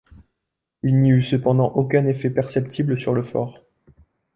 [0.81, 3.59] Il n'y eut cependant aucun effet perceptible sur le fort.